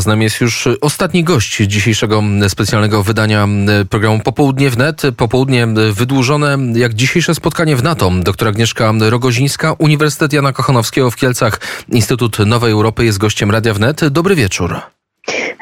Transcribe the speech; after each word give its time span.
Z 0.00 0.06
nami 0.06 0.24
jest 0.24 0.40
już 0.40 0.68
ostatni 0.80 1.24
gość 1.24 1.56
dzisiejszego 1.56 2.22
specjalnego 2.48 3.02
wydania 3.02 3.48
programu 3.90 4.20
Popołudnie 4.20 4.70
wnet. 4.70 5.02
Popołudnie 5.16 5.66
wydłużone 5.92 6.58
jak 6.74 6.94
dzisiejsze 6.94 7.34
spotkanie 7.34 7.76
w 7.76 7.82
NATO. 7.82 8.10
Doktor 8.22 8.48
Agnieszka 8.48 8.92
Rogozińska, 9.00 9.72
Uniwersytet 9.78 10.32
Jana 10.32 10.52
Kochanowskiego 10.52 11.10
w 11.10 11.16
Kielcach, 11.16 11.60
Instytut 11.88 12.38
Nowej 12.38 12.72
Europy 12.72 13.04
jest 13.04 13.18
gościem 13.18 13.50
Radia 13.50 13.74
Wnet. 13.74 14.08
Dobry 14.08 14.34
wieczór. 14.34 14.80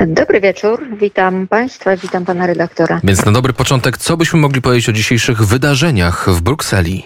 Dobry 0.07 0.41
wieczór, 0.41 0.87
witam 1.01 1.47
Państwa, 1.47 1.97
witam 1.97 2.25
Pana 2.25 2.47
redaktora. 2.47 3.01
Więc 3.05 3.25
na 3.25 3.33
dobry 3.33 3.53
początek, 3.53 3.99
co 3.99 4.17
byśmy 4.17 4.41
mogli 4.41 4.63
powiedzieć 4.63 4.89
o 4.89 4.93
dzisiejszych 4.93 5.43
wydarzeniach 5.47 6.31
w 6.31 6.41
Brukseli? 6.41 7.05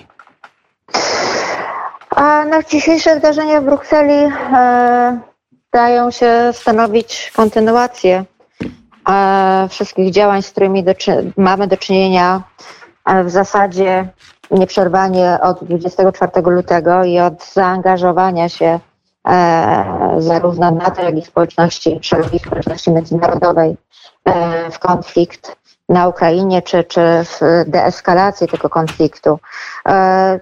A 2.11 2.45
no, 2.45 2.63
dzisiejsze 2.71 3.15
wydarzenia 3.15 3.61
w 3.61 3.65
Brukseli 3.65 4.33
e, 4.55 5.21
dają 5.73 6.11
się 6.11 6.51
stanowić 6.53 7.33
kontynuację 7.37 8.25
e, 9.09 9.67
wszystkich 9.71 10.13
działań, 10.13 10.43
z 10.43 10.51
którymi 10.51 10.85
do, 10.85 10.93
mamy 11.37 11.67
do 11.67 11.77
czynienia 11.77 12.43
e, 13.05 13.25
w 13.25 13.31
zasadzie 13.31 14.09
nieprzerwanie 14.51 15.39
od 15.43 15.65
24 15.65 16.33
lutego 16.43 17.05
i 17.05 17.19
od 17.19 17.53
zaangażowania 17.53 18.49
się 18.49 18.81
e, 19.29 20.15
zarówno 20.19 20.71
NATO, 20.71 21.03
jak 21.03 21.17
i 21.17 21.23
społeczności, 21.23 21.99
szerokiej 22.03 22.39
społeczności 22.39 22.91
międzynarodowej 22.91 23.77
e, 24.25 24.71
w 24.71 24.79
konflikt 24.79 25.57
na 25.89 26.09
Ukrainie, 26.09 26.63
czy, 26.63 26.85
czy 26.85 27.01
w 27.25 27.65
deeskalację 27.67 28.47
tego 28.49 28.69
konfliktu. 28.69 29.39
E, 29.89 30.41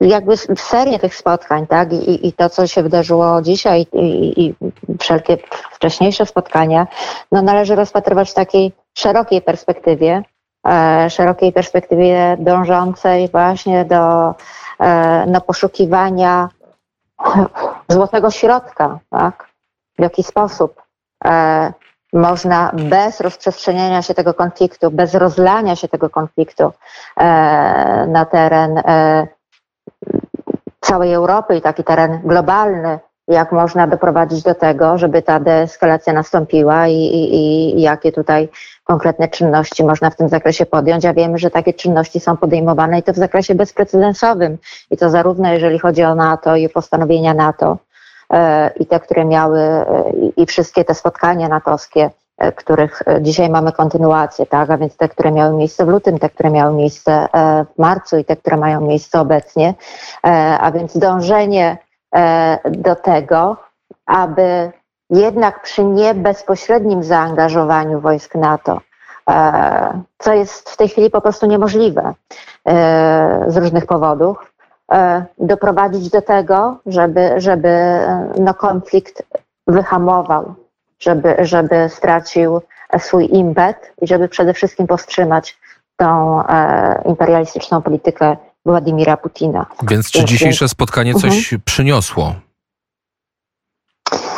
jakby 0.00 0.36
serię 0.56 0.98
tych 0.98 1.14
spotkań, 1.14 1.66
tak, 1.66 1.92
I, 1.92 2.28
i 2.28 2.32
to, 2.32 2.48
co 2.48 2.66
się 2.66 2.82
wydarzyło 2.82 3.42
dzisiaj 3.42 3.86
i, 3.92 4.46
i 4.46 4.54
wszelkie 5.00 5.38
wcześniejsze 5.72 6.26
spotkania, 6.26 6.86
no 7.32 7.42
należy 7.42 7.74
rozpatrywać 7.74 8.30
w 8.30 8.34
takiej 8.34 8.72
szerokiej 8.98 9.42
perspektywie, 9.42 10.22
e, 10.68 11.10
szerokiej 11.10 11.52
perspektywie 11.52 12.36
dążącej 12.40 13.28
właśnie 13.28 13.84
do 13.84 14.34
e, 14.80 15.26
no, 15.26 15.40
poszukiwania 15.40 16.48
złotego 17.88 18.30
środka, 18.30 18.98
tak, 19.10 19.48
w 19.98 20.02
jaki 20.02 20.22
sposób 20.22 20.82
e, 21.24 21.72
można 22.12 22.70
bez 22.74 23.20
rozprzestrzeniania 23.20 24.02
się 24.02 24.14
tego 24.14 24.34
konfliktu, 24.34 24.90
bez 24.90 25.14
rozlania 25.14 25.76
się 25.76 25.88
tego 25.88 26.10
konfliktu 26.10 26.72
e, 27.16 28.06
na 28.08 28.24
teren 28.24 28.78
e, 28.78 29.26
całej 30.88 31.12
Europy 31.12 31.56
i 31.56 31.60
taki 31.60 31.84
teren 31.84 32.20
globalny, 32.24 32.98
jak 33.28 33.52
można 33.52 33.86
doprowadzić 33.86 34.42
do 34.42 34.54
tego, 34.54 34.98
żeby 34.98 35.22
ta 35.22 35.40
deeskalacja 35.40 36.12
nastąpiła 36.12 36.88
i, 36.88 36.94
i, 36.94 37.34
i, 37.34 37.82
jakie 37.82 38.12
tutaj 38.12 38.48
konkretne 38.84 39.28
czynności 39.28 39.84
można 39.84 40.10
w 40.10 40.16
tym 40.16 40.28
zakresie 40.28 40.66
podjąć. 40.66 41.04
A 41.04 41.14
wiemy, 41.14 41.38
że 41.38 41.50
takie 41.50 41.74
czynności 41.74 42.20
są 42.20 42.36
podejmowane 42.36 42.98
i 42.98 43.02
to 43.02 43.12
w 43.12 43.16
zakresie 43.16 43.54
bezprecedensowym. 43.54 44.58
I 44.90 44.96
to 44.96 45.10
zarówno 45.10 45.52
jeżeli 45.52 45.78
chodzi 45.78 46.04
o 46.04 46.14
NATO 46.14 46.56
i 46.56 46.68
postanowienia 46.68 47.34
NATO 47.34 47.78
e, 48.32 48.70
i 48.76 48.86
te, 48.86 49.00
które 49.00 49.24
miały 49.24 49.60
e, 49.60 49.84
i 50.36 50.46
wszystkie 50.46 50.84
te 50.84 50.94
spotkania 50.94 51.48
natowskie, 51.48 52.10
których 52.56 53.02
e, 53.06 53.22
dzisiaj 53.22 53.50
mamy 53.50 53.72
kontynuację, 53.72 54.46
tak? 54.46 54.70
a 54.70 54.78
więc 54.78 54.96
te, 54.96 55.08
które 55.08 55.32
miały 55.32 55.56
miejsce 55.56 55.84
w 55.84 55.88
lutym, 55.88 56.18
te, 56.18 56.30
które 56.30 56.50
miały 56.50 56.74
miejsce 56.74 57.12
e, 57.12 57.64
w 57.74 57.78
marcu 57.78 58.18
i 58.18 58.24
te, 58.24 58.36
które 58.36 58.56
mają 58.56 58.80
miejsce 58.80 59.20
obecnie, 59.20 59.74
a 60.60 60.70
więc 60.72 60.98
dążenie 60.98 61.78
do 62.70 62.96
tego, 62.96 63.56
aby 64.06 64.72
jednak 65.10 65.62
przy 65.62 65.84
nie 65.84 66.14
bezpośrednim 66.14 67.02
zaangażowaniu 67.02 68.00
wojsk 68.00 68.34
NATO, 68.34 68.80
co 70.18 70.34
jest 70.34 70.70
w 70.70 70.76
tej 70.76 70.88
chwili 70.88 71.10
po 71.10 71.20
prostu 71.20 71.46
niemożliwe 71.46 72.14
z 73.46 73.56
różnych 73.56 73.86
powodów, 73.86 74.52
doprowadzić 75.38 76.10
do 76.10 76.22
tego, 76.22 76.76
żeby, 76.86 77.30
żeby 77.36 78.00
no, 78.38 78.54
konflikt 78.54 79.22
wyhamował, 79.66 80.54
żeby, 80.98 81.36
żeby 81.38 81.88
stracił 81.88 82.60
swój 82.98 83.28
impet 83.36 83.92
i 84.02 84.06
żeby 84.06 84.28
przede 84.28 84.54
wszystkim 84.54 84.86
powstrzymać 84.86 85.58
tą 85.96 86.42
e, 86.48 87.02
imperialistyczną 87.04 87.82
politykę 87.82 88.36
Władimira 88.66 89.16
Putina. 89.16 89.66
Więc 89.90 90.10
czy 90.10 90.24
dzisiejsze 90.24 90.68
spotkanie 90.68 91.14
coś 91.14 91.52
uh-huh. 91.52 91.58
przyniosło? 91.64 92.34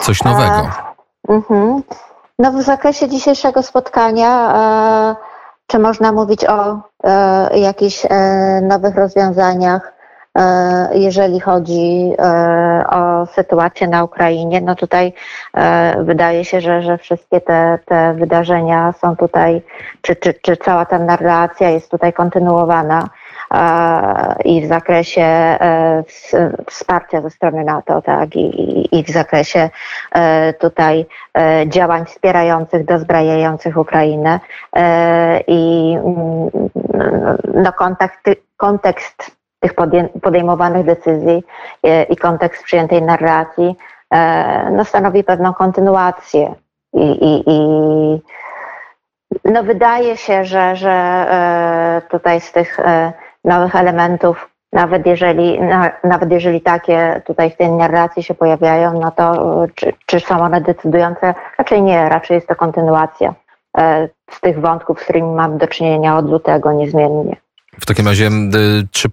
Coś 0.03 0.23
nowego? 0.23 0.71
E, 1.29 1.33
uh-huh. 1.33 1.83
No 2.39 2.53
w 2.53 2.63
zakresie 2.63 3.09
dzisiejszego 3.09 3.63
spotkania 3.63 4.55
e, 4.55 5.17
czy 5.67 5.79
można 5.79 6.13
mówić 6.13 6.45
o 6.45 6.81
e, 7.05 7.59
jakichś 7.59 8.07
e, 8.11 8.61
nowych 8.63 8.95
rozwiązaniach 8.95 10.00
jeżeli 10.93 11.41
chodzi 11.41 12.13
e, 12.19 12.85
o 12.91 13.27
sytuację 13.27 13.89
na 13.89 14.05
Ukrainie. 14.05 14.61
No 14.61 14.75
tutaj 14.75 15.13
e, 15.55 16.05
wydaje 16.05 16.45
się, 16.45 16.61
że, 16.61 16.83
że 16.83 16.99
wszystkie 16.99 17.41
te, 17.41 17.79
te 17.85 18.15
wydarzenia 18.15 18.93
są 18.93 19.17
tutaj, 19.17 19.63
czy, 20.01 20.17
czy, 20.17 20.35
czy 20.35 20.57
cała 20.57 20.85
ta 20.85 20.99
narracja 20.99 21.71
jest 21.71 21.91
tutaj 21.91 22.13
kontynuowana 22.13 23.09
i 24.45 24.63
w 24.63 24.69
zakresie 24.69 25.59
wsparcia 26.67 27.21
ze 27.21 27.31
strony 27.31 27.65
NATO, 27.65 28.03
tak, 28.03 28.37
i, 28.37 28.99
i 28.99 29.05
w 29.05 29.11
zakresie 29.11 29.71
tutaj 30.61 31.07
działań 31.67 32.05
wspierających, 32.07 32.85
dozbrajających 32.85 33.77
Ukrainę 33.77 34.41
i 35.47 35.93
mm, 36.05 36.51
no, 37.55 37.73
kontekst, 37.73 38.21
kontekst 38.57 39.40
tych 39.61 39.75
podejmowanych 40.23 40.87
decyzji 40.87 41.45
e, 41.83 42.03
i 42.03 42.17
kontekst 42.17 42.65
przyjętej 42.65 43.03
narracji 43.03 43.77
e, 44.11 44.71
no, 44.71 44.85
stanowi 44.85 45.25
pewną 45.25 45.55
kontynuację. 45.55 46.55
I, 46.93 47.11
i, 47.11 47.43
i 47.47 47.61
no, 49.45 49.63
wydaje 49.63 50.17
się, 50.17 50.45
że, 50.45 50.77
że 50.77 50.91
e, 50.91 52.03
tutaj 52.11 52.41
z 52.41 52.53
tych 52.53 52.79
nowych 53.45 53.77
elementów, 53.77 54.51
nawet 54.73 55.07
jeżeli, 55.07 55.61
nawet 56.05 56.31
jeżeli 56.31 56.61
takie 56.61 57.23
tutaj 57.27 57.51
w 57.51 57.57
tej 57.57 57.73
narracji 57.73 58.23
się 58.23 58.35
pojawiają, 58.35 59.01
no 59.01 59.11
to 59.11 59.33
czy, 59.75 59.93
czy 60.07 60.21
są 60.21 60.41
one 60.41 60.61
decydujące? 60.61 61.35
Raczej 61.59 61.83
nie, 61.83 62.09
raczej 62.09 62.35
jest 62.35 62.49
to 62.49 62.57
kontynuacja 62.57 63.35
z 64.31 64.41
tych 64.41 64.61
wątków, 64.61 65.01
z 65.01 65.05
którymi 65.05 65.29
mamy 65.29 65.59
do 65.59 65.67
czynienia 65.67 66.17
od 66.17 66.31
lutego 66.31 66.73
niezmiennie. 66.73 67.37
W 67.79 67.87
takim 67.87 68.09
razie, 68.09 68.31
czy, 68.91 69.09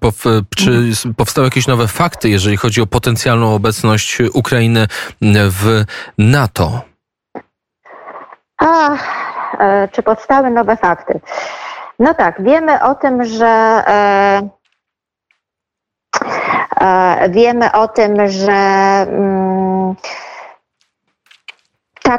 czy 0.55 1.13
powstały 1.17 1.47
jakieś 1.47 1.67
nowe 1.67 1.87
fakty, 1.87 2.29
jeżeli 2.29 2.57
chodzi 2.57 2.81
o 2.81 2.87
potencjalną 2.87 3.55
obecność 3.55 4.17
Ukrainy 4.33 4.87
w 5.21 5.83
NATO? 6.17 6.81
A, 8.57 8.95
e, 9.59 9.87
czy 9.91 10.03
powstały 10.03 10.49
nowe 10.49 10.77
fakty? 10.77 11.19
No 11.99 12.13
tak, 12.13 12.43
wiemy 12.43 12.83
o 12.83 12.95
tym, 12.95 13.25
że 13.25 13.47
e, 13.87 14.49
e, 16.81 17.29
wiemy 17.29 17.71
o 17.71 17.87
tym, 17.87 18.27
że 18.29 18.51
mm, 18.51 19.56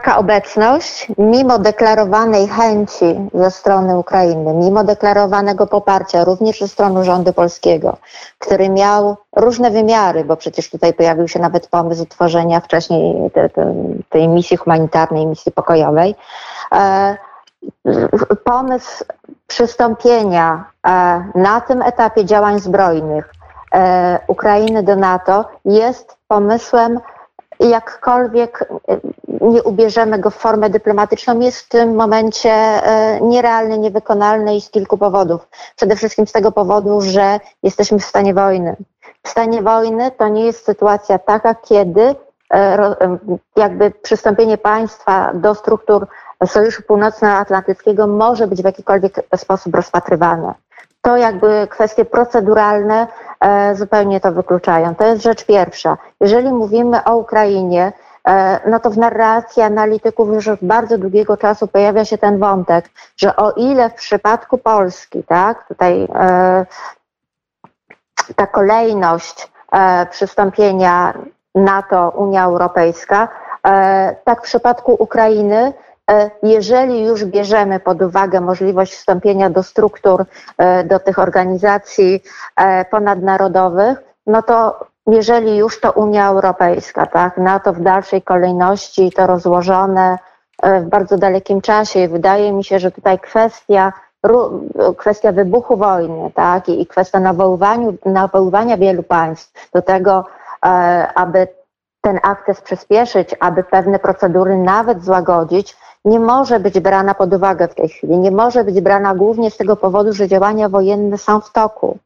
taka 0.08 0.20
obecność, 0.20 1.08
mimo 1.18 1.58
deklarowanej 1.58 2.48
chęci 2.48 3.30
ze 3.34 3.50
strony 3.50 3.98
Ukrainy, 3.98 4.54
mimo 4.54 4.84
deklarowanego 4.84 5.66
poparcia 5.66 6.24
również 6.24 6.60
ze 6.60 6.68
strony 6.68 7.04
rządu 7.04 7.32
polskiego, 7.32 7.96
który 8.38 8.68
miał 8.68 9.16
różne 9.36 9.70
wymiary, 9.70 10.24
bo 10.24 10.36
przecież 10.36 10.70
tutaj 10.70 10.94
pojawił 10.94 11.28
się 11.28 11.38
nawet 11.38 11.66
pomysł 11.66 12.02
utworzenia 12.02 12.60
wcześniej 12.60 13.30
te, 13.30 13.48
te, 13.48 13.74
tej 14.08 14.28
misji 14.28 14.56
humanitarnej, 14.56 15.26
misji 15.26 15.52
pokojowej, 15.52 16.14
e, 16.72 17.16
pomysł 18.44 19.04
przystąpienia 19.46 20.64
e, 20.86 21.24
na 21.34 21.60
tym 21.60 21.82
etapie 21.82 22.24
działań 22.24 22.60
zbrojnych 22.60 23.32
e, 23.74 24.18
Ukrainy 24.26 24.82
do 24.82 24.96
NATO 24.96 25.44
jest 25.64 26.16
pomysłem 26.28 27.00
jakkolwiek 27.60 28.68
nie 29.40 29.62
ubierzemy 29.62 30.18
go 30.18 30.30
w 30.30 30.34
formę 30.34 30.70
dyplomatyczną, 30.70 31.40
jest 31.40 31.60
w 31.60 31.68
tym 31.68 31.94
momencie 31.94 32.50
e, 32.50 33.20
nierealny, 33.20 33.78
niewykonalny 33.78 34.56
i 34.56 34.60
z 34.60 34.70
kilku 34.70 34.98
powodów. 34.98 35.48
Przede 35.76 35.96
wszystkim 35.96 36.26
z 36.26 36.32
tego 36.32 36.52
powodu, 36.52 37.00
że 37.00 37.40
jesteśmy 37.62 37.98
w 37.98 38.04
stanie 38.04 38.34
wojny. 38.34 38.76
W 39.22 39.28
stanie 39.28 39.62
wojny 39.62 40.10
to 40.10 40.28
nie 40.28 40.44
jest 40.44 40.64
sytuacja 40.64 41.18
taka, 41.18 41.54
kiedy 41.54 42.02
e, 42.02 42.14
e, 42.54 43.18
jakby 43.56 43.90
przystąpienie 43.90 44.58
państwa 44.58 45.30
do 45.34 45.54
struktur 45.54 46.06
Sojuszu 46.46 46.82
Północnoatlantyckiego 46.82 48.06
może 48.06 48.46
być 48.46 48.62
w 48.62 48.64
jakikolwiek 48.64 49.20
sposób 49.36 49.74
rozpatrywane. 49.74 50.54
To 51.02 51.16
jakby 51.16 51.66
kwestie 51.70 52.04
proceduralne 52.04 53.06
zupełnie 53.74 54.20
to 54.20 54.32
wykluczają. 54.32 54.94
To 54.94 55.06
jest 55.06 55.22
rzecz 55.22 55.46
pierwsza. 55.46 55.96
Jeżeli 56.20 56.52
mówimy 56.52 57.04
o 57.04 57.16
Ukrainie, 57.16 57.92
no 58.66 58.80
to 58.80 58.90
w 58.90 58.98
narracji 58.98 59.62
analityków 59.62 60.28
już 60.28 60.48
od 60.48 60.60
bardzo 60.62 60.98
długiego 60.98 61.36
czasu 61.36 61.68
pojawia 61.68 62.04
się 62.04 62.18
ten 62.18 62.38
wątek, 62.38 62.90
że 63.16 63.36
o 63.36 63.52
ile 63.52 63.90
w 63.90 63.94
przypadku 63.94 64.58
Polski, 64.58 65.24
tak, 65.24 65.68
tutaj 65.68 66.08
ta 68.36 68.46
kolejność 68.46 69.52
przystąpienia 70.10 71.14
NATO, 71.54 72.12
Unia 72.16 72.44
Europejska, 72.44 73.28
tak 74.24 74.40
w 74.40 74.42
przypadku 74.42 74.96
Ukrainy 74.98 75.72
E, 76.10 76.30
jeżeli 76.42 77.04
już 77.04 77.24
bierzemy 77.24 77.80
pod 77.80 78.02
uwagę 78.02 78.40
możliwość 78.40 78.94
wstąpienia 78.94 79.50
do 79.50 79.62
struktur, 79.62 80.24
e, 80.58 80.84
do 80.84 80.98
tych 80.98 81.18
organizacji 81.18 82.22
e, 82.56 82.84
ponadnarodowych, 82.84 83.98
no 84.26 84.42
to 84.42 84.86
jeżeli 85.08 85.56
już 85.56 85.80
to 85.80 85.92
Unia 85.92 86.28
Europejska, 86.28 87.06
tak, 87.06 87.36
NATO 87.36 87.72
w 87.72 87.80
dalszej 87.80 88.22
kolejności 88.22 89.12
to 89.12 89.26
rozłożone 89.26 90.18
w 90.62 90.84
bardzo 90.84 91.18
dalekim 91.18 91.60
czasie. 91.60 92.00
I 92.00 92.08
wydaje 92.08 92.52
mi 92.52 92.64
się, 92.64 92.78
że 92.78 92.90
tutaj 92.90 93.18
kwestia 93.18 93.92
kwestia 94.96 95.32
wybuchu 95.32 95.76
wojny, 95.76 96.30
tak, 96.34 96.68
i 96.68 96.86
kwestia 96.86 97.20
nawoływania, 98.04 98.76
wielu 98.76 99.02
państw 99.02 99.70
do 99.72 99.82
tego, 99.82 100.24
aby 101.14 101.48
ten 102.00 102.20
akces 102.22 102.60
przyspieszyć, 102.60 103.34
aby 103.40 103.64
pewne 103.64 103.98
procedury 103.98 104.56
nawet 104.56 105.04
złagodzić, 105.04 105.76
nie 106.08 106.20
może 106.20 106.60
być 106.60 106.80
brana 106.80 107.14
pod 107.14 107.34
uwagę 107.34 107.68
w 107.68 107.74
tej 107.74 107.88
chwili. 107.88 108.18
Nie 108.18 108.30
może 108.30 108.64
być 108.64 108.80
brana 108.80 109.14
głównie 109.14 109.50
z 109.50 109.56
tego 109.56 109.76
powodu, 109.76 110.12
że 110.12 110.28
działania 110.28 110.68
wojenne 110.68 111.18
są 111.18 111.40
w 111.40 111.52
toku. 111.52 111.98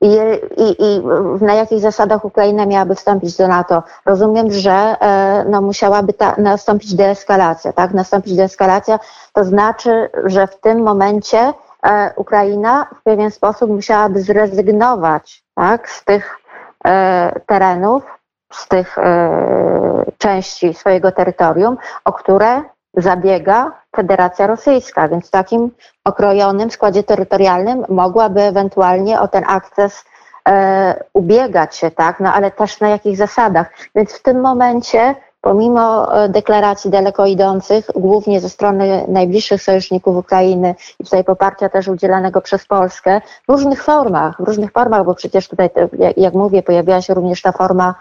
I, 0.00 0.18
i, 0.56 0.76
i 0.78 1.02
na 1.40 1.54
jakich 1.54 1.80
zasadach 1.80 2.24
Ukraina 2.24 2.66
miałaby 2.66 2.94
wstąpić 2.94 3.36
do 3.36 3.48
NATO? 3.48 3.82
Rozumiem, 4.06 4.50
że 4.50 4.72
e, 4.72 5.44
no, 5.48 5.60
musiałaby 5.60 6.12
ta, 6.12 6.34
nastąpić 6.38 6.94
deeskalacja. 6.94 7.72
Tak? 7.72 7.94
Nastąpić 7.94 8.36
deeskalacja 8.36 8.98
to 9.32 9.44
znaczy, 9.44 10.10
że 10.24 10.46
w 10.46 10.60
tym 10.60 10.82
momencie 10.82 11.52
e, 11.82 12.12
Ukraina 12.16 12.86
w 13.00 13.02
pewien 13.02 13.30
sposób 13.30 13.70
musiałaby 13.70 14.20
zrezygnować 14.20 15.44
tak, 15.54 15.90
z 15.90 16.04
tych 16.04 16.38
e, 16.84 17.40
terenów, 17.46 18.02
z 18.52 18.68
tych 18.68 18.96
części 20.18 20.74
swojego 20.74 21.12
terytorium, 21.12 21.76
o 22.04 22.12
które 22.12 22.62
zabiega 22.94 23.72
Federacja 23.96 24.46
Rosyjska, 24.46 25.08
więc 25.08 25.28
w 25.28 25.30
takim 25.30 25.70
okrojonym 26.04 26.70
składzie 26.70 27.02
terytorialnym 27.02 27.84
mogłaby 27.88 28.42
ewentualnie 28.42 29.20
o 29.20 29.28
ten 29.28 29.44
akces 29.46 30.04
e, 30.48 31.04
ubiegać 31.12 31.76
się, 31.76 31.90
tak, 31.90 32.20
no 32.20 32.32
ale 32.32 32.50
też 32.50 32.80
na 32.80 32.88
jakich 32.88 33.16
zasadach. 33.16 33.70
Więc 33.94 34.12
w 34.12 34.22
tym 34.22 34.40
momencie, 34.40 35.14
pomimo 35.40 36.14
e, 36.24 36.28
deklaracji 36.28 36.90
daleko 36.90 37.26
idących, 37.26 37.86
głównie 37.94 38.40
ze 38.40 38.48
strony 38.48 39.04
najbliższych 39.08 39.62
sojuszników 39.62 40.16
Ukrainy 40.16 40.74
i 41.00 41.04
tutaj 41.04 41.24
poparcia 41.24 41.68
też 41.68 41.88
udzielanego 41.88 42.40
przez 42.40 42.66
Polskę, 42.66 43.20
w 43.48 43.52
różnych 43.52 43.84
formach, 43.84 44.36
w 44.42 44.44
różnych 44.44 44.72
formach, 44.72 45.04
bo 45.04 45.14
przecież 45.14 45.48
tutaj, 45.48 45.70
jak 46.16 46.34
mówię, 46.34 46.62
pojawiła 46.62 47.02
się 47.02 47.14
również 47.14 47.42
ta 47.42 47.52
forma 47.52 47.94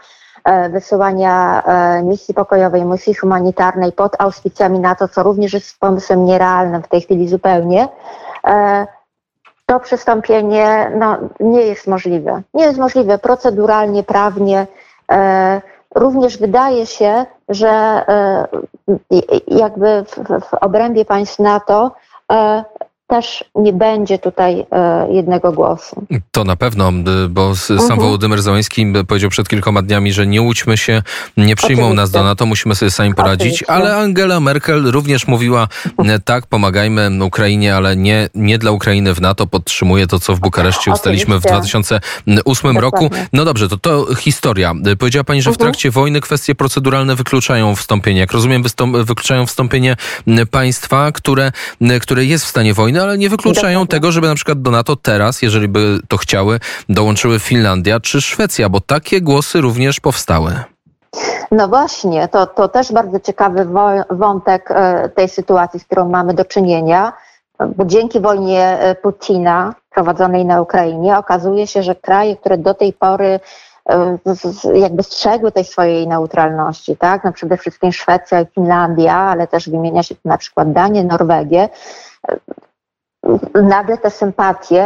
wysyłania 0.69 1.63
e, 1.65 2.03
misji 2.03 2.33
pokojowej, 2.33 2.85
misji 2.85 3.13
humanitarnej 3.13 3.91
pod 3.91 4.21
auspicjami 4.21 4.79
NATO, 4.79 5.07
co 5.07 5.23
również 5.23 5.53
jest 5.53 5.79
pomysłem 5.79 6.25
nierealnym 6.25 6.83
w 6.83 6.88
tej 6.88 7.01
chwili 7.01 7.27
zupełnie, 7.27 7.88
e, 8.47 8.88
to 9.65 9.79
przystąpienie 9.79 10.91
no, 10.95 11.17
nie 11.39 11.61
jest 11.61 11.88
możliwe. 11.88 12.41
Nie 12.53 12.63
jest 12.63 12.79
możliwe 12.79 13.17
proceduralnie, 13.17 14.03
prawnie. 14.03 14.67
Również 15.95 16.38
wydaje 16.38 16.85
się, 16.85 17.25
że 17.49 18.05
jakby 19.47 20.03
w, 20.03 20.41
w 20.45 20.53
obrębie 20.53 21.05
państw 21.05 21.39
NATO 21.39 21.91
też 23.11 23.43
nie 23.55 23.73
będzie 23.73 24.19
tutaj 24.19 24.65
e, 24.71 25.07
jednego 25.11 25.51
głosu. 25.51 26.05
To 26.31 26.43
na 26.43 26.55
pewno, 26.55 26.91
bo 27.29 27.55
sam 27.55 27.77
mhm. 27.77 27.99
Wołodymyr 27.99 28.41
Załański 28.41 28.93
powiedział 29.07 29.29
przed 29.29 29.49
kilkoma 29.49 29.81
dniami, 29.81 30.13
że 30.13 30.27
nie 30.27 30.41
łudźmy 30.41 30.77
się, 30.77 31.03
nie 31.37 31.55
przyjmą 31.55 31.81
Oczywiście. 31.81 31.95
nas 31.95 32.11
do 32.11 32.23
NATO, 32.23 32.45
musimy 32.45 32.75
sobie 32.75 32.91
sami 32.91 33.15
poradzić, 33.15 33.47
Oczywiście. 33.47 33.71
ale 33.71 33.95
Angela 33.95 34.39
Merkel 34.39 34.91
również 34.91 35.27
mówiła, 35.27 35.67
tak, 36.25 36.47
pomagajmy 36.47 37.25
Ukrainie, 37.25 37.75
ale 37.75 37.95
nie, 37.95 38.29
nie 38.35 38.57
dla 38.57 38.71
Ukrainy 38.71 39.13
w 39.13 39.21
NATO, 39.21 39.47
podtrzymuje 39.47 40.07
to, 40.07 40.19
co 40.19 40.35
w 40.35 40.39
Bukareszcie 40.39 40.91
ustaliśmy 40.91 41.39
w 41.39 41.41
2008 41.41 42.77
roku. 42.77 43.09
No 43.33 43.45
dobrze, 43.45 43.69
to 43.69 43.77
to 43.77 44.15
historia. 44.15 44.73
Powiedziała 44.99 45.23
Pani, 45.23 45.41
że 45.41 45.49
w 45.49 45.53
mhm. 45.53 45.71
trakcie 45.71 45.91
wojny 45.91 46.21
kwestie 46.21 46.55
proceduralne 46.55 47.15
wykluczają 47.15 47.75
wstąpienie. 47.75 48.19
Jak 48.19 48.31
rozumiem, 48.31 48.63
wykluczają 49.03 49.45
wstąpienie 49.45 49.95
państwa, 50.51 51.11
które, 51.11 51.51
które 52.01 52.25
jest 52.25 52.45
w 52.45 52.47
stanie 52.47 52.73
wojny, 52.73 53.00
ale 53.03 53.18
nie 53.18 53.30
wykluczają 53.30 53.80
Dokładnie. 53.80 53.88
tego, 53.88 54.12
żeby 54.12 54.27
na 54.27 54.36
przykład 54.36 54.62
do 54.62 54.71
NATO 54.71 54.95
teraz, 54.95 55.42
jeżeli 55.42 55.68
by 55.68 56.00
to 56.07 56.18
chciały, 56.18 56.59
dołączyły 56.89 57.39
Finlandia 57.39 58.00
czy 58.00 58.21
Szwecja, 58.21 58.69
bo 58.69 58.80
takie 58.80 59.21
głosy 59.21 59.62
również 59.62 60.00
powstały. 60.00 60.51
No 61.51 61.68
właśnie, 61.68 62.27
to, 62.27 62.48
to 62.48 62.68
też 62.68 62.92
bardzo 62.92 63.19
ciekawy 63.19 63.68
wątek 64.09 64.71
e, 64.71 65.09
tej 65.09 65.30
sytuacji, 65.30 65.80
z 65.80 65.86
którą 65.86 66.09
mamy 66.09 66.33
do 66.33 66.45
czynienia, 66.45 67.13
bo 67.75 67.86
dzięki 67.86 68.19
wojnie 68.19 68.80
e, 68.80 68.95
Putina 68.95 69.75
prowadzonej 69.89 70.45
na 70.45 70.62
Ukrainie 70.62 71.18
okazuje 71.18 71.68
się, 71.68 71.83
że 71.83 71.95
kraje, 71.95 72.36
które 72.36 72.57
do 72.57 72.74
tej 72.74 72.94
pory 72.94 73.39
e, 73.89 74.18
jakby 74.74 75.03
strzegły 75.03 75.51
tej 75.51 75.63
swojej 75.63 76.07
neutralności, 76.07 76.98
tak? 76.98 77.24
No 77.24 77.31
przede 77.31 77.57
wszystkim 77.57 77.92
Szwecja 77.92 78.42
i 78.42 78.45
Finlandia, 78.45 79.15
ale 79.15 79.48
też 79.48 79.69
wymienia 79.69 80.03
się 80.03 80.15
tu 80.15 80.21
na 80.25 80.38
przykład 80.38 80.71
Danię, 80.71 81.03
Norwegię, 81.03 81.69
nagle 83.53 83.97
te 83.97 84.09
sympatie 84.09 84.85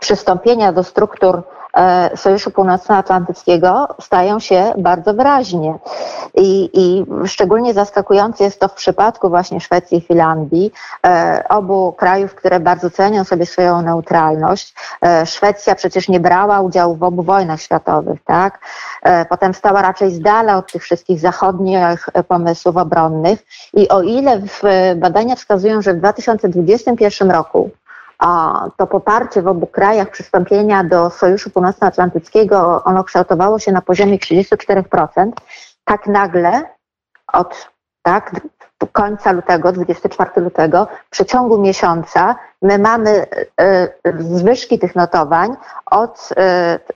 przystąpienia 0.00 0.72
do 0.72 0.84
struktur 0.84 1.42
e, 1.74 2.10
Sojuszu 2.16 2.50
Północnoatlantyckiego 2.50 3.88
stają 4.00 4.38
się 4.38 4.72
bardzo 4.78 5.14
wyraźnie. 5.14 5.78
I, 6.34 6.70
I, 6.72 7.06
szczególnie 7.26 7.74
zaskakujące 7.74 8.44
jest 8.44 8.60
to 8.60 8.68
w 8.68 8.74
przypadku 8.74 9.28
właśnie 9.28 9.60
Szwecji 9.60 9.98
i 9.98 10.00
Finlandii, 10.00 10.72
e, 11.06 11.44
obu 11.48 11.92
krajów, 11.92 12.34
które 12.34 12.60
bardzo 12.60 12.90
cenią 12.90 13.24
sobie 13.24 13.46
swoją 13.46 13.82
neutralność. 13.82 14.74
E, 15.02 15.26
Szwecja 15.26 15.74
przecież 15.74 16.08
nie 16.08 16.20
brała 16.20 16.60
udziału 16.60 16.96
w 16.96 17.02
obu 17.02 17.22
wojnach 17.22 17.60
światowych, 17.60 18.24
tak? 18.24 18.60
Potem 19.28 19.54
stała 19.54 19.82
raczej 19.82 20.10
z 20.10 20.20
dala 20.20 20.56
od 20.56 20.72
tych 20.72 20.82
wszystkich 20.82 21.20
zachodnich 21.20 22.08
pomysłów 22.28 22.76
obronnych. 22.76 23.38
I 23.74 23.88
o 23.88 24.02
ile 24.02 24.42
badania 24.96 25.36
wskazują, 25.36 25.82
że 25.82 25.94
w 25.94 25.96
2021 25.96 27.30
roku 27.30 27.70
to 28.76 28.86
poparcie 28.86 29.42
w 29.42 29.48
obu 29.48 29.66
krajach 29.66 30.10
przystąpienia 30.10 30.84
do 30.84 31.10
Sojuszu 31.10 31.50
Północnoatlantyckiego, 31.50 32.84
ono 32.84 33.04
kształtowało 33.04 33.58
się 33.58 33.72
na 33.72 33.82
poziomie 33.82 34.18
34%. 34.18 35.30
Tak 35.84 36.06
nagle 36.06 36.62
od 37.32 37.68
tak, 38.02 38.40
końca 38.92 39.32
lutego, 39.32 39.72
24 39.72 40.40
lutego, 40.40 40.86
w 41.06 41.10
przeciągu 41.10 41.58
miesiąca 41.58 42.36
my 42.62 42.78
mamy 42.78 43.26
y, 43.60 43.88
zwyżki 44.18 44.78
tych 44.78 44.96
notowań 44.96 45.56
od, 45.86 46.28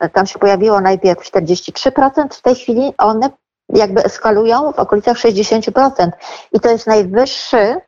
y, 0.05 0.09
tam 0.09 0.27
się 0.27 0.39
pojawiło 0.39 0.81
najpierw 0.81 1.21
43%, 1.21 2.35
w 2.35 2.43
tej 2.43 2.55
chwili 2.55 2.95
one 2.99 3.31
jakby 3.69 4.05
eskalują 4.05 4.73
w 4.73 4.79
okolicach 4.79 5.17
60%. 5.17 6.11
I 6.53 6.61
to 6.61 6.71
jest 6.71 6.87
najwyższy 6.87 7.57
E, 7.57 7.81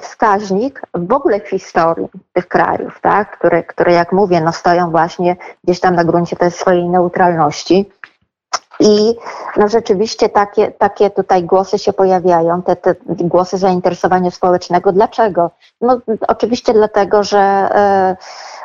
wskaźnik 0.00 0.82
w 0.94 1.12
ogóle 1.12 1.40
w 1.40 1.48
historii 1.48 2.08
tych 2.32 2.48
krajów, 2.48 3.00
tak? 3.00 3.38
które, 3.38 3.62
które, 3.62 3.92
jak 3.92 4.12
mówię, 4.12 4.40
no 4.40 4.52
stoją 4.52 4.90
właśnie 4.90 5.36
gdzieś 5.64 5.80
tam 5.80 5.94
na 5.94 6.04
gruncie 6.04 6.36
tej 6.36 6.50
swojej 6.50 6.88
neutralności. 6.88 7.90
I 8.80 9.14
no 9.56 9.68
rzeczywiście 9.68 10.28
takie, 10.28 10.72
takie 10.72 11.10
tutaj 11.10 11.44
głosy 11.44 11.78
się 11.78 11.92
pojawiają, 11.92 12.62
te, 12.62 12.76
te 12.76 12.94
głosy 13.06 13.58
zainteresowania 13.58 14.30
społecznego. 14.30 14.92
Dlaczego? 14.92 15.50
No 15.80 16.00
oczywiście 16.28 16.72
dlatego, 16.72 17.22
że 17.22 17.38
e, 17.38 18.16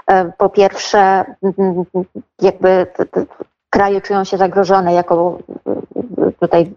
e, 0.08 0.32
po 0.38 0.50
pierwsze 0.50 1.26
jakby 2.42 2.88
kraje 3.70 4.02
czują 4.02 4.24
się 4.24 4.38
zagrożone 4.38 4.94
jako 4.94 5.38
tutaj 6.42 6.72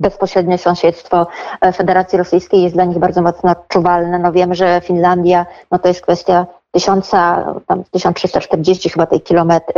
bezpośrednie 0.00 0.58
sąsiedztwo 0.58 1.26
e, 1.60 1.72
Federacji 1.72 2.18
Rosyjskiej 2.18 2.62
jest 2.62 2.74
dla 2.74 2.84
nich 2.84 2.98
bardzo 2.98 3.22
mocno 3.22 3.50
odczuwalne. 3.50 4.18
No 4.18 4.32
wiemy, 4.32 4.54
że 4.54 4.80
Finlandia, 4.84 5.46
no 5.70 5.78
to 5.78 5.88
jest 5.88 6.02
kwestia 6.02 6.46
tysiąca, 6.70 7.46
tam 7.66 7.84
1340 7.90 8.88
chyba 8.88 9.06
tej 9.06 9.20
kilometr, 9.20 9.72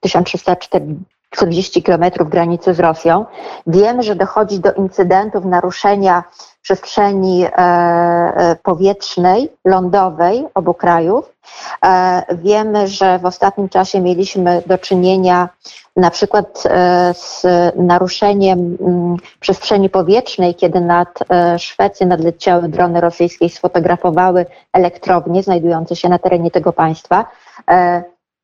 1340 0.00 0.78
40 1.30 1.82
kilometrów 1.82 2.28
granicy 2.28 2.74
z 2.74 2.80
Rosją. 2.80 3.26
Wiemy, 3.66 4.02
że 4.02 4.16
dochodzi 4.16 4.60
do 4.60 4.72
incydentów 4.72 5.44
naruszenia 5.44 6.24
przestrzeni 6.62 7.44
e, 7.44 7.50
e, 7.56 8.56
powietrznej, 8.62 9.48
lądowej 9.64 10.46
obu 10.54 10.74
krajów. 10.74 11.32
E, 11.84 12.22
wiemy, 12.34 12.88
że 12.88 13.18
w 13.18 13.26
ostatnim 13.26 13.68
czasie 13.68 14.00
mieliśmy 14.00 14.62
do 14.66 14.78
czynienia 14.78 15.48
na 15.96 16.10
przykład 16.10 16.62
z 17.12 17.42
naruszeniem 17.76 18.76
mm, 18.80 19.16
przestrzeni 19.40 19.90
powietrznej, 19.90 20.54
kiedy 20.54 20.80
nad 20.80 21.18
Szwecję 21.58 22.06
nadleciały 22.06 22.68
drony 22.68 23.00
rosyjskie 23.00 23.46
i 23.46 23.50
sfotografowały 23.50 24.46
elektrownie 24.72 25.42
znajdujące 25.42 25.96
się 25.96 26.08
na 26.08 26.18
terenie 26.18 26.50
tego 26.50 26.72
państwa. 26.72 27.24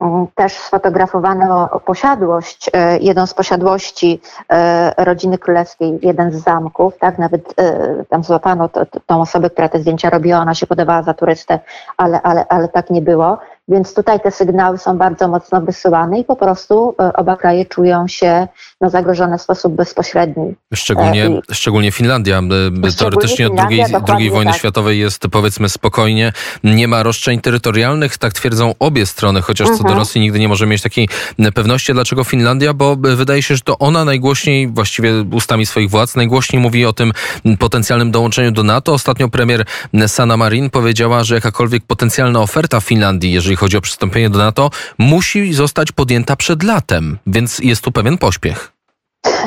Mm, 0.00 0.26
też 0.34 0.52
sfotografowano 0.52 1.80
posiadłość, 1.84 2.70
e, 2.72 2.98
jedną 2.98 3.26
z 3.26 3.34
posiadłości 3.34 4.20
e, 4.52 5.04
rodziny 5.04 5.38
królewskiej, 5.38 5.98
jeden 6.02 6.32
z 6.32 6.44
zamków, 6.44 6.98
tak, 6.98 7.18
nawet 7.18 7.54
e, 7.60 8.04
tam 8.08 8.24
złapano 8.24 8.68
to, 8.68 8.86
tą 9.06 9.20
osobę, 9.20 9.50
która 9.50 9.68
te 9.68 9.78
zdjęcia 9.78 10.10
robiła, 10.10 10.38
ona 10.38 10.54
się 10.54 10.66
podawała 10.66 11.02
za 11.02 11.14
turystę, 11.14 11.60
ale, 11.96 12.22
ale, 12.22 12.46
ale 12.48 12.68
tak 12.68 12.90
nie 12.90 13.02
było. 13.02 13.38
Więc 13.68 13.94
tutaj 13.94 14.20
te 14.20 14.30
sygnały 14.30 14.78
są 14.78 14.98
bardzo 14.98 15.28
mocno 15.28 15.60
wysyłane 15.60 16.18
i 16.18 16.24
po 16.24 16.36
prostu 16.36 16.94
e, 17.00 17.12
oba 17.12 17.36
kraje 17.36 17.66
czują 17.66 18.08
się 18.08 18.48
no, 18.80 18.90
zagrożone 18.90 19.38
w 19.38 19.42
sposób 19.42 19.74
bezpośredni. 19.74 20.54
Szczególnie, 20.74 21.26
I, 21.26 21.54
szczególnie 21.54 21.92
Finlandia. 21.92 22.38
E, 22.38 22.92
teoretycznie 22.98 23.46
od 23.46 23.52
drugiej 24.06 24.30
wojny 24.30 24.50
tak. 24.50 24.58
światowej 24.58 24.98
jest 24.98 25.22
powiedzmy 25.32 25.68
spokojnie. 25.68 26.32
Nie 26.64 26.88
ma 26.88 27.02
roszczeń 27.02 27.40
terytorialnych, 27.40 28.18
tak 28.18 28.32
twierdzą 28.32 28.74
obie 28.78 29.06
strony, 29.06 29.42
chociaż 29.42 29.68
co 29.68 29.74
do 29.74 29.80
mhm. 29.80 29.98
Rosji 29.98 30.20
nigdy 30.20 30.38
nie 30.38 30.48
może 30.48 30.66
mieć 30.66 30.82
takiej 30.82 31.08
pewności. 31.54 31.92
Dlaczego 31.92 32.24
Finlandia? 32.24 32.74
Bo 32.74 32.96
wydaje 32.96 33.42
się, 33.42 33.56
że 33.56 33.62
to 33.62 33.78
ona 33.78 34.04
najgłośniej, 34.04 34.68
właściwie 34.68 35.12
ustami 35.32 35.66
swoich 35.66 35.90
władz, 35.90 36.16
najgłośniej 36.16 36.62
mówi 36.62 36.86
o 36.86 36.92
tym 36.92 37.12
potencjalnym 37.58 38.10
dołączeniu 38.10 38.50
do 38.50 38.62
NATO. 38.62 38.92
Ostatnio 38.92 39.28
premier 39.28 39.64
Sanna 40.06 40.36
Marin 40.36 40.70
powiedziała, 40.70 41.24
że 41.24 41.34
jakakolwiek 41.34 41.84
potencjalna 41.86 42.40
oferta 42.40 42.80
Finlandii, 42.80 43.32
jeżeli 43.32 43.53
jeżeli 43.54 43.60
chodzi 43.60 43.76
o 43.76 43.80
przystąpienie 43.80 44.30
do 44.30 44.38
NATO, 44.38 44.70
musi 44.98 45.54
zostać 45.54 45.92
podjęta 45.92 46.36
przed 46.36 46.62
latem, 46.62 47.18
więc 47.26 47.58
jest 47.58 47.84
tu 47.84 47.92
pewien 47.92 48.18
pośpiech. 48.18 48.72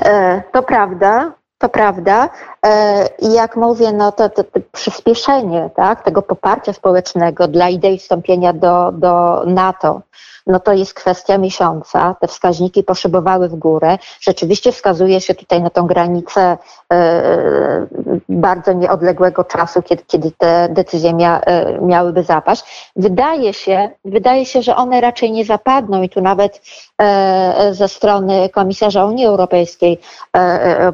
E, 0.02 0.44
to 0.54 0.64
prawda. 0.64 1.34
To 1.58 1.70
prawda. 1.70 2.30
E, 2.66 3.10
jak 3.20 3.56
mówię, 3.56 3.92
no 3.94 4.12
to, 4.12 4.30
to, 4.30 4.44
to, 4.44 4.60
przyspieszenie 4.72 5.70
tak, 5.76 6.04
tego 6.04 6.22
poparcia 6.22 6.74
społecznego 6.74 7.48
dla 7.48 7.70
idei 7.70 8.00
wstąpienia 8.00 8.54
do, 8.54 8.92
do 8.92 9.44
NATO, 9.46 10.02
no 10.48 10.60
to 10.60 10.74
jest 10.74 10.94
kwestia 10.94 11.38
miesiąca. 11.38 12.16
Te 12.22 12.28
wskaźniki 12.28 12.84
poszybowały 12.84 13.50
w 13.50 13.56
górę. 13.56 13.98
Rzeczywiście 14.22 14.72
wskazuje 14.72 15.22
się 15.22 15.36
tutaj 15.36 15.62
na 15.62 15.70
tą 15.70 15.88
granicę 15.88 16.58
e, 16.94 17.88
bardzo 18.30 18.74
nieodległego 18.74 19.44
czasu, 19.44 19.82
kiedy, 19.82 20.04
kiedy 20.08 20.32
te 20.32 20.70
decyzje 20.70 21.14
mia, 21.14 21.40
e, 21.40 21.82
miałyby 21.82 22.24
zapaść. 22.24 22.92
Wydaje 22.96 23.54
się, 23.54 23.90
wydaje 24.06 24.46
się, 24.46 24.62
że 24.62 24.76
one 24.76 25.02
raczej 25.02 25.32
nie 25.32 25.46
zapadną 25.46 26.02
i 26.02 26.10
tu 26.10 26.22
nawet 26.22 26.62
e, 27.02 27.74
ze 27.74 27.88
strony 27.88 28.50
komisarza 28.50 29.06
Unii 29.06 29.26
Europejskiej 29.26 30.00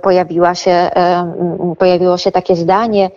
pojawiła 0.01 0.55
się, 0.55 0.89
pojawiło 1.77 2.17
się 2.17 2.31
takie 2.31 2.55
zdanie, 2.55 3.11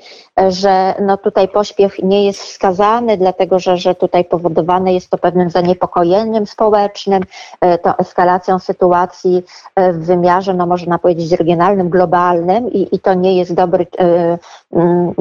że 0.49 0.95
no 1.01 1.17
tutaj 1.17 1.49
pośpiech 1.49 1.99
nie 2.03 2.27
jest 2.27 2.43
wskazany, 2.43 3.17
dlatego 3.17 3.59
że, 3.59 3.77
że 3.77 3.95
tutaj 3.95 4.25
powodowane 4.25 4.95
jest 4.95 5.11
to 5.11 5.19
pewnym 5.19 5.51
zaniepokojeniem 5.51 6.26
społecznym, 6.47 7.23
e, 7.61 7.79
tą 7.79 7.97
eskalacją 7.97 8.59
sytuacji 8.59 9.43
e, 9.77 9.93
w 9.93 10.07
wymiarze, 10.07 10.55
no 10.55 10.67
można 10.67 10.99
powiedzieć, 10.99 11.33
regionalnym, 11.33 11.89
globalnym 11.89 12.73
i, 12.73 12.95
i 12.95 13.01
to 13.01 13.15
nie 13.15 13.37
jest 13.39 13.55
dobry 13.55 13.87
e, 13.99 14.39
mm, 14.73 15.15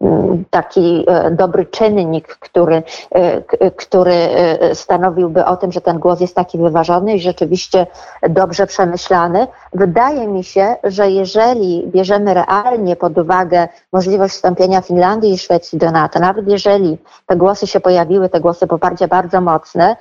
mm, 0.00 0.44
taki 0.50 1.06
dobry 1.30 1.66
czynnik, 1.66 2.26
który, 2.28 2.82
który 3.76 4.14
stanowiłby 4.74 5.44
o 5.44 5.56
tym, 5.56 5.72
że 5.72 5.80
ten 5.80 5.98
głos 5.98 6.20
jest 6.20 6.34
taki 6.34 6.58
wyważony 6.58 7.14
i 7.14 7.20
rzeczywiście 7.20 7.86
dobrze 8.30 8.66
przemyślany. 8.66 9.46
Wydaje 9.72 10.28
mi 10.28 10.44
się, 10.44 10.76
że 10.84 11.10
jeżeli 11.10 11.86
bierzemy 11.86 12.34
realnie 12.34 12.96
pod 12.96 13.18
uwagę 13.18 13.68
możliwość 13.92 14.34
wstąpienia 14.34 14.80
Finlandii 14.80 15.32
i 15.32 15.38
Szwecji 15.38 15.78
do 15.78 15.90
NATO, 15.90 16.20
nawet 16.20 16.48
jeżeli 16.48 16.98
te 17.26 17.36
głosy 17.36 17.66
się 17.66 17.80
pojawiły, 17.80 18.28
te 18.28 18.40
głosy 18.40 18.66
poparcia 18.66 19.08
bardzo 19.08 19.40
mocne, 19.40 19.96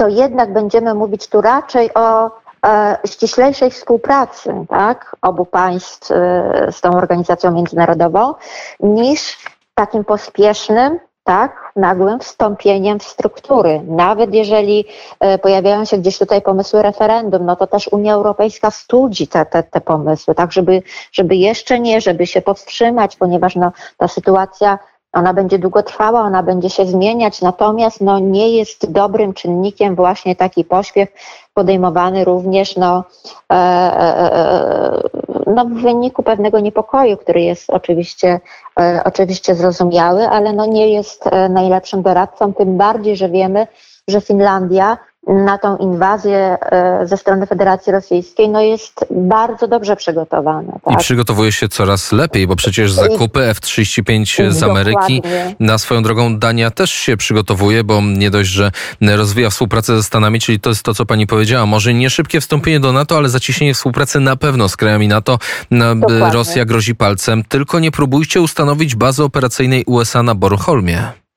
to 0.00 0.08
jednak 0.08 0.52
będziemy 0.52 0.94
mówić 0.94 1.26
tu 1.26 1.40
raczej 1.40 1.94
o 1.94 2.30
e, 2.66 2.98
ściślejszej 3.06 3.70
współpracy 3.70 4.54
tak, 4.68 5.16
obu 5.22 5.44
państw 5.44 6.10
e, 6.10 6.68
z 6.72 6.80
tą 6.80 6.90
organizacją 6.90 7.50
międzynarodową 7.50 8.34
niż 8.80 9.38
takim 9.74 10.04
pospiesznym 10.04 10.98
tak, 11.24 11.72
nagłym 11.76 12.20
wstąpieniem 12.20 12.98
w 12.98 13.02
struktury. 13.02 13.82
Nawet 13.86 14.34
jeżeli 14.34 14.84
e, 15.20 15.38
pojawiają 15.38 15.84
się 15.84 15.98
gdzieś 15.98 16.18
tutaj 16.18 16.42
pomysły 16.42 16.82
referendum, 16.82 17.46
no 17.46 17.56
to 17.56 17.66
też 17.66 17.88
Unia 17.92 18.14
Europejska 18.14 18.70
studzi 18.70 19.28
te, 19.28 19.46
te, 19.46 19.62
te 19.62 19.80
pomysły, 19.80 20.34
tak, 20.34 20.52
żeby, 20.52 20.82
żeby 21.12 21.36
jeszcze 21.36 21.80
nie, 21.80 22.00
żeby 22.00 22.26
się 22.26 22.42
powstrzymać, 22.42 23.16
ponieważ 23.16 23.56
no, 23.56 23.72
ta 23.96 24.08
sytuacja 24.08 24.78
ona 25.12 25.34
będzie 25.34 25.58
długotrwała, 25.58 26.20
ona 26.20 26.42
będzie 26.42 26.70
się 26.70 26.86
zmieniać, 26.86 27.42
natomiast 27.42 28.00
no, 28.00 28.18
nie 28.18 28.56
jest 28.56 28.92
dobrym 28.92 29.34
czynnikiem 29.34 29.94
właśnie 29.94 30.36
taki 30.36 30.64
pośpiech 30.64 31.08
podejmowany 31.54 32.24
również 32.24 32.76
no, 32.76 33.04
e, 33.52 33.54
e, 33.54 34.32
e, 34.32 35.02
no, 35.46 35.64
w 35.64 35.82
wyniku 35.82 36.22
pewnego 36.22 36.60
niepokoju, 36.60 37.16
który 37.16 37.40
jest 37.40 37.70
oczywiście, 37.70 38.40
e, 38.80 39.02
oczywiście 39.04 39.54
zrozumiały, 39.54 40.28
ale 40.28 40.52
no, 40.52 40.66
nie 40.66 40.88
jest 40.88 41.26
e, 41.26 41.48
najlepszym 41.48 42.02
doradcą, 42.02 42.54
tym 42.54 42.76
bardziej, 42.76 43.16
że 43.16 43.28
wiemy, 43.28 43.66
że 44.08 44.20
Finlandia 44.20 44.98
na 45.28 45.58
tą 45.58 45.76
inwazję 45.76 46.56
e, 46.60 47.06
ze 47.06 47.16
strony 47.16 47.46
Federacji 47.46 47.92
Rosyjskiej 47.92 48.48
no 48.48 48.60
jest 48.60 49.04
bardzo 49.10 49.68
dobrze 49.68 49.96
przygotowana. 49.96 50.72
Tak? 50.84 50.94
I 50.94 50.96
przygotowuje 50.96 51.52
się 51.52 51.68
coraz 51.68 52.12
lepiej, 52.12 52.46
bo 52.46 52.56
przecież 52.56 52.92
zakupy 52.92 53.44
F-35 53.44 54.50
z 54.50 54.62
Ameryki 54.62 55.22
na 55.60 55.78
swoją 55.78 56.02
drogą 56.02 56.38
Dania 56.38 56.70
też 56.70 56.90
się 56.90 57.16
przygotowuje, 57.16 57.84
bo 57.84 58.00
nie 58.02 58.30
dość, 58.30 58.50
że 58.50 58.70
rozwija 59.00 59.50
współpracę 59.50 59.96
ze 59.96 60.02
Stanami, 60.02 60.40
czyli 60.40 60.60
to 60.60 60.70
jest 60.70 60.82
to, 60.82 60.94
co 60.94 61.06
pani 61.06 61.26
powiedziała. 61.26 61.66
Może 61.66 61.94
nie 61.94 62.10
szybkie 62.10 62.40
wstąpienie 62.40 62.80
do 62.80 62.92
NATO, 62.92 63.16
ale 63.16 63.28
zacieśnienie 63.28 63.74
współpracy 63.74 64.20
na 64.20 64.36
pewno 64.36 64.68
z 64.68 64.76
krajami 64.76 65.08
NATO. 65.08 65.38
Dokładnie. 65.70 66.30
Rosja 66.32 66.64
grozi 66.64 66.94
palcem. 66.94 67.44
Tylko 67.44 67.78
nie 67.78 67.90
próbujcie 67.90 68.40
ustanowić 68.40 68.94
bazy 68.94 69.24
operacyjnej 69.24 69.84
USA 69.86 70.22
na 70.22 70.34
Bornholmie. 70.34 71.27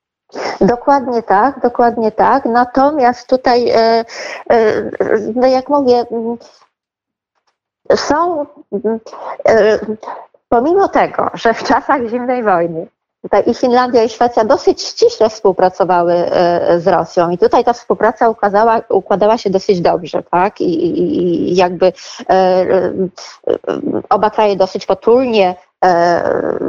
Dokładnie 0.61 1.23
tak, 1.23 1.59
dokładnie 1.59 2.11
tak. 2.11 2.45
Natomiast 2.45 3.29
tutaj, 3.29 3.69
e, 3.69 3.75
e, 3.77 4.05
no 5.35 5.47
jak 5.47 5.69
mówię, 5.69 6.05
są, 7.95 8.45
e, 9.47 9.79
pomimo 10.49 10.87
tego, 10.87 11.29
że 11.33 11.53
w 11.53 11.63
czasach 11.63 12.07
zimnej 12.07 12.43
wojny 12.43 12.87
i 13.45 13.53
Finlandia 13.53 14.03
i 14.03 14.09
Szwecja 14.09 14.45
dosyć 14.45 14.81
ściśle 14.81 15.29
współpracowały 15.29 16.13
z 16.77 16.87
Rosją 16.87 17.29
i 17.29 17.37
tutaj 17.37 17.63
ta 17.63 17.73
współpraca 17.73 18.29
ukazała, 18.29 18.81
układała 18.89 19.37
się 19.37 19.49
dosyć 19.49 19.81
dobrze, 19.81 20.23
tak? 20.23 20.61
I, 20.61 20.99
i, 20.99 21.55
jakby 21.55 21.93
oba 24.09 24.29
kraje 24.29 24.55
dosyć 24.55 24.85
potulnie 24.85 25.55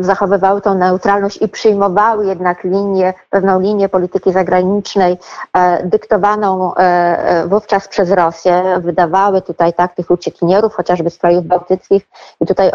zachowywały 0.00 0.60
tą 0.60 0.74
neutralność 0.74 1.42
i 1.42 1.48
przyjmowały 1.48 2.26
jednak 2.26 2.64
linię, 2.64 3.14
pewną 3.30 3.60
linię 3.60 3.88
polityki 3.88 4.32
zagranicznej 4.32 5.18
e, 5.52 5.86
dyktowaną 5.86 6.74
e, 6.74 7.46
wówczas 7.46 7.88
przez 7.88 8.10
Rosję. 8.10 8.62
Wydawały 8.80 9.42
tutaj 9.42 9.72
tak 9.72 9.94
tych 9.94 10.10
uciekinierów, 10.10 10.74
chociażby 10.74 11.10
z 11.10 11.18
krajów 11.18 11.46
bałtyckich 11.46 12.02
i 12.40 12.46
tutaj 12.46 12.70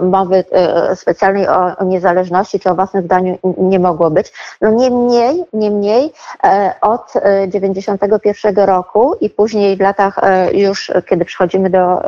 mowy 0.00 0.44
specjalnej 0.94 1.48
o, 1.48 1.84
niezależności 1.84 2.60
czy 2.60 2.70
o 2.70 2.74
własnym 2.74 3.04
zdaniu 3.04 3.38
nie 3.58 3.78
mogło 3.78 4.10
być. 4.10 4.32
No 4.60 4.70
niemniej, 4.70 5.44
niemniej 5.52 6.12
od 6.80 7.12
91 7.48 8.56
roku 8.56 9.14
i 9.20 9.30
później 9.30 9.76
w 9.76 9.80
latach 9.80 10.20
już, 10.52 10.92
kiedy 11.08 11.24
przechodzimy 11.24 11.70
do 11.70 12.02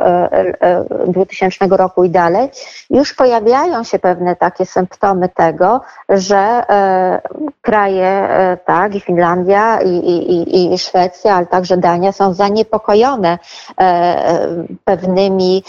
2000 1.07 1.67
roku 1.69 2.03
i 2.03 2.09
dalej, 2.09 2.49
już 2.89 3.13
pojawiają 3.13 3.74
pojawiają 3.75 3.83
się 3.83 3.99
pewne 3.99 4.35
takie 4.35 4.65
symptomy 4.65 5.29
tego, 5.29 5.81
że 6.09 6.37
e, 6.37 7.21
kraje, 7.61 8.07
e, 8.07 8.57
tak, 8.57 8.95
i 8.95 8.99
Finlandia, 8.99 9.81
i, 9.81 9.89
i, 9.89 10.73
i 10.73 10.77
Szwecja, 10.77 11.35
ale 11.35 11.45
także 11.45 11.77
Dania 11.77 12.11
są 12.11 12.33
zaniepokojone 12.33 13.39
e, 13.79 14.65
pewnymi, 14.83 15.63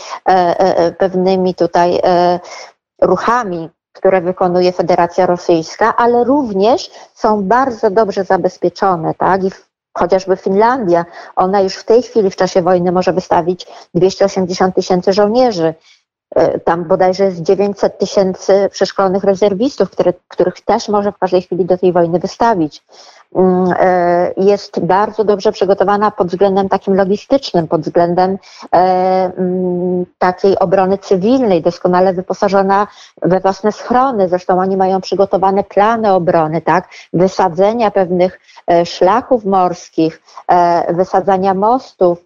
pewnymi 0.99 1.55
tutaj 1.55 2.01
ruchami, 3.03 3.71
które 3.93 4.21
wykonuje 4.21 4.73
Federacja 4.73 5.27
Rosyjska, 5.27 5.97
ale 5.97 6.25
również 6.25 6.91
są 7.15 7.43
bardzo 7.43 7.91
dobrze 7.91 8.25
zabezpieczone, 8.25 9.15
tak, 9.15 9.45
i 9.45 9.51
chociażby 9.99 10.37
Finlandia, 10.37 11.05
ona 11.37 11.61
już 11.61 11.75
w 11.75 11.85
tej 11.85 12.03
chwili 12.03 12.31
w 12.31 12.37
czasie 12.37 12.63
wojny 12.63 12.93
może 12.93 13.13
wystawić 13.13 13.67
280 13.95 14.75
tysięcy 14.75 15.13
żołnierzy. 15.13 15.75
E, 16.35 16.59
tam 16.61 16.85
bodajże 16.85 17.25
jest 17.25 17.43
900 17.43 17.99
tysięcy 17.99 18.69
przeszkolonych 18.73 19.25
rezerwistów, 19.25 19.91
które, 19.91 20.13
których 20.29 20.61
też 20.61 20.89
może 20.89 21.13
w 21.13 21.19
każdej 21.19 21.43
chwili 21.43 21.65
do 21.65 21.79
tej 21.79 21.93
wojny 21.93 22.19
wystawić. 22.19 22.83
Mm, 23.35 23.75
e, 23.79 24.33
jest 24.37 24.81
bardzo 24.81 25.25
dobrze 25.25 25.53
przygotowana 25.53 26.11
pod 26.11 26.29
względem 26.29 26.69
takim 26.69 26.95
logistycznym, 26.95 27.69
pod 27.69 27.81
względem 27.81 28.39
e, 28.73 28.77
mm, 29.37 30.07
takiej 30.19 30.59
obrony 30.59 30.99
cywilnej, 30.99 31.63
doskonale 31.63 32.13
wyposażona 32.13 32.87
we 33.23 33.41
własne 33.41 33.73
schrony. 33.73 34.29
Zresztą 34.29 34.61
oni 34.61 34.77
mają 34.77 35.01
przygotowane 35.01 35.65
plany 35.65 36.13
obrony, 36.13 36.61
tak? 36.61 36.89
Wysadzenia 37.13 37.91
pewnych 37.91 38.41
szlaków 38.85 39.45
morskich, 39.45 40.23
wysadzania 40.89 41.55
mostów 41.55 42.25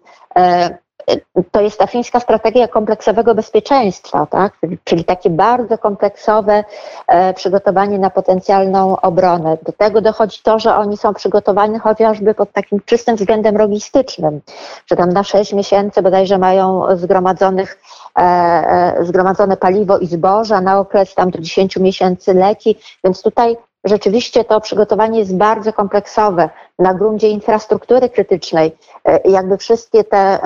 to 1.51 1.61
jest 1.61 1.79
ta 1.79 1.87
fińska 1.87 2.19
strategia 2.19 2.67
kompleksowego 2.67 3.35
bezpieczeństwa, 3.35 4.25
tak? 4.25 4.53
czyli 4.83 5.03
takie 5.03 5.29
bardzo 5.29 5.77
kompleksowe 5.77 6.63
e, 7.07 7.33
przygotowanie 7.33 7.99
na 7.99 8.09
potencjalną 8.09 9.01
obronę. 9.01 9.57
Do 9.63 9.71
tego 9.71 10.01
dochodzi 10.01 10.41
to, 10.43 10.59
że 10.59 10.75
oni 10.75 10.97
są 10.97 11.13
przygotowani 11.13 11.79
chociażby 11.79 12.33
pod 12.33 12.51
takim 12.51 12.79
czystym 12.85 13.15
względem 13.15 13.57
logistycznym, 13.57 14.41
że 14.87 14.95
tam 14.95 15.09
na 15.09 15.23
6 15.23 15.53
miesięcy 15.53 16.01
bodajże 16.01 16.37
mają 16.37 16.97
zgromadzonych, 16.97 17.81
e, 18.17 18.21
e, 18.21 19.05
zgromadzone 19.05 19.57
paliwo 19.57 19.97
i 19.97 20.07
zboża, 20.07 20.61
na 20.61 20.79
okres 20.79 21.15
tam 21.15 21.31
do 21.31 21.39
10 21.39 21.77
miesięcy 21.77 22.33
leki, 22.33 22.75
więc 23.03 23.21
tutaj 23.21 23.57
Rzeczywiście 23.83 24.43
to 24.43 24.61
przygotowanie 24.61 25.19
jest 25.19 25.37
bardzo 25.37 25.73
kompleksowe 25.73 26.49
na 26.79 26.93
gruncie 26.93 27.29
infrastruktury 27.29 28.09
krytycznej. 28.09 28.77
E, 29.05 29.29
jakby 29.29 29.57
wszystkie 29.57 30.03
te 30.03 30.39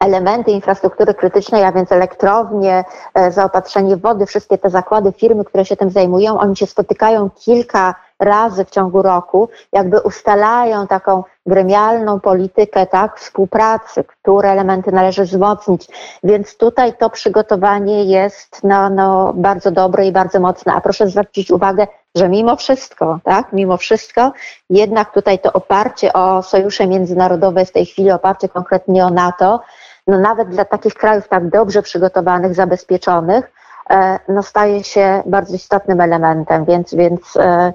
elementy 0.00 0.50
infrastruktury 0.50 1.14
krytycznej, 1.14 1.64
a 1.64 1.72
więc 1.72 1.92
elektrownie, 1.92 2.84
e, 3.14 3.32
zaopatrzenie 3.32 3.96
wody, 3.96 4.26
wszystkie 4.26 4.58
te 4.58 4.70
zakłady, 4.70 5.12
firmy, 5.12 5.44
które 5.44 5.64
się 5.64 5.76
tym 5.76 5.90
zajmują, 5.90 6.38
oni 6.40 6.56
się 6.56 6.66
spotykają 6.66 7.30
kilka 7.30 7.94
razy 8.20 8.64
w 8.64 8.70
ciągu 8.70 9.02
roku, 9.02 9.48
jakby 9.72 10.00
ustalają 10.00 10.86
taką 10.86 11.24
gremialną 11.46 12.20
politykę 12.20 12.86
tak, 12.86 13.20
współpracy, 13.20 14.04
które 14.04 14.50
elementy 14.50 14.92
należy 14.92 15.24
wzmocnić. 15.24 15.88
Więc 16.22 16.56
tutaj 16.56 16.92
to 16.98 17.10
przygotowanie 17.10 18.04
jest 18.04 18.60
no, 18.64 18.90
no, 18.90 19.32
bardzo 19.34 19.70
dobre 19.70 20.06
i 20.06 20.12
bardzo 20.12 20.40
mocne. 20.40 20.72
A 20.72 20.80
proszę 20.80 21.08
zwrócić 21.08 21.50
uwagę, 21.50 21.86
że 22.16 22.28
mimo 22.28 22.56
wszystko, 22.56 23.18
tak, 23.24 23.52
mimo 23.52 23.76
wszystko, 23.76 24.32
jednak 24.70 25.12
tutaj 25.12 25.38
to 25.38 25.52
oparcie 25.52 26.12
o 26.12 26.42
sojusze 26.42 26.86
międzynarodowe 26.86 27.64
w 27.64 27.72
tej 27.72 27.86
chwili 27.86 28.10
oparcie 28.10 28.48
konkretnie 28.48 29.06
o 29.06 29.10
NATO, 29.10 29.60
no 30.06 30.18
nawet 30.18 30.48
dla 30.48 30.64
takich 30.64 30.94
krajów 30.94 31.28
tak 31.28 31.48
dobrze 31.48 31.82
przygotowanych, 31.82 32.54
zabezpieczonych, 32.54 33.52
e, 33.90 34.18
no 34.28 34.42
staje 34.42 34.84
się 34.84 35.22
bardzo 35.26 35.54
istotnym 35.54 36.00
elementem, 36.00 36.64
więc, 36.64 36.94
więc 36.94 37.36
e, 37.36 37.72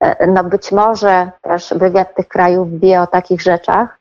e, 0.00 0.26
no 0.26 0.44
być 0.44 0.72
może 0.72 1.30
też 1.42 1.74
wywiad 1.76 2.14
tych 2.14 2.28
krajów 2.28 2.80
wie 2.80 3.00
o 3.00 3.06
takich 3.06 3.42
rzeczach, 3.42 3.98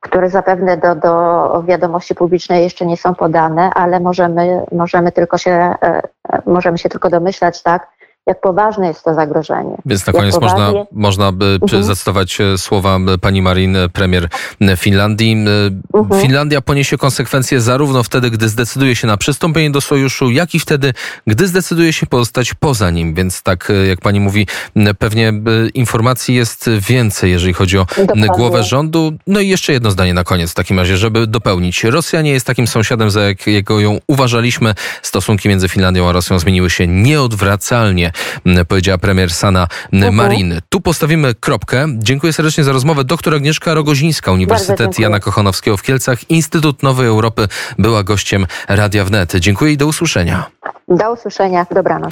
które 0.00 0.30
zapewne 0.30 0.76
do, 0.76 0.94
do 0.94 1.62
wiadomości 1.62 2.14
publicznej 2.14 2.62
jeszcze 2.62 2.86
nie 2.86 2.96
są 2.96 3.14
podane, 3.14 3.70
ale 3.74 4.00
możemy, 4.00 4.66
możemy 4.72 5.12
tylko 5.12 5.38
się, 5.38 5.74
możemy 6.46 6.78
się 6.78 6.88
tylko 6.88 7.10
domyślać, 7.10 7.62
tak, 7.62 7.88
jak 8.30 8.40
poważne 8.40 8.86
jest 8.86 9.04
to 9.04 9.14
zagrożenie. 9.14 9.76
Więc 9.86 10.06
na 10.06 10.12
koniec 10.12 10.34
poważnie... 10.34 10.58
można, 10.58 10.84
można 10.92 11.32
by 11.32 11.58
mhm. 11.62 11.84
zacytować 11.84 12.40
e, 12.40 12.58
słowa 12.58 12.98
pani 13.20 13.42
Marin, 13.42 13.76
e, 13.76 13.88
premier 13.88 14.28
Finlandii. 14.76 15.32
E, 15.94 15.98
mhm. 15.98 16.20
Finlandia 16.22 16.60
poniesie 16.60 16.98
konsekwencje 16.98 17.60
zarówno 17.60 18.02
wtedy, 18.02 18.30
gdy 18.30 18.48
zdecyduje 18.48 18.96
się 18.96 19.06
na 19.06 19.16
przystąpienie 19.16 19.70
do 19.70 19.80
sojuszu, 19.80 20.30
jak 20.30 20.54
i 20.54 20.60
wtedy, 20.60 20.92
gdy 21.26 21.46
zdecyduje 21.46 21.92
się 21.92 22.06
pozostać 22.06 22.54
poza 22.54 22.90
nim. 22.90 23.14
Więc 23.14 23.42
tak, 23.42 23.72
jak 23.88 24.00
pani 24.00 24.20
mówi, 24.20 24.46
pewnie 24.98 25.32
informacji 25.74 26.34
jest 26.34 26.70
więcej, 26.88 27.30
jeżeli 27.30 27.52
chodzi 27.52 27.78
o 27.78 27.86
Dokładnie. 27.96 28.26
głowę 28.26 28.62
rządu. 28.62 29.12
No 29.26 29.40
i 29.40 29.48
jeszcze 29.48 29.72
jedno 29.72 29.90
zdanie 29.90 30.14
na 30.14 30.24
koniec 30.24 30.50
w 30.50 30.54
takim 30.54 30.78
razie, 30.78 30.96
żeby 30.96 31.26
dopełnić. 31.26 31.84
Rosja 31.84 32.22
nie 32.22 32.30
jest 32.30 32.46
takim 32.46 32.66
sąsiadem, 32.66 33.10
za 33.10 33.20
jakiego 33.20 33.80
ją 33.80 33.98
uważaliśmy. 34.06 34.74
Stosunki 35.02 35.48
między 35.48 35.68
Finlandią 35.68 36.08
a 36.08 36.12
Rosją 36.12 36.38
zmieniły 36.38 36.70
się 36.70 36.86
nieodwracalnie 36.86 38.12
powiedziała 38.68 38.98
premier 38.98 39.30
Sana. 39.30 39.68
Marin. 40.12 40.60
Tu 40.68 40.80
postawimy 40.80 41.34
kropkę. 41.34 41.86
Dziękuję 41.98 42.32
serdecznie 42.32 42.64
za 42.64 42.72
rozmowę. 42.72 43.04
Doktor 43.04 43.34
Agnieszka 43.34 43.74
Rogozińska, 43.74 44.32
Uniwersytet 44.32 44.98
Jana 44.98 45.20
Kochanowskiego 45.20 45.76
w 45.76 45.82
Kielcach, 45.82 46.30
Instytut 46.30 46.82
Nowej 46.82 47.06
Europy 47.06 47.48
była 47.78 48.02
gościem 48.02 48.46
Radia 48.68 49.04
Wnet. 49.04 49.34
Dziękuję 49.34 49.72
i 49.72 49.76
do 49.76 49.86
usłyszenia. 49.86 50.44
Do 50.88 51.12
usłyszenia. 51.12 51.66
Dobranoc. 51.74 52.08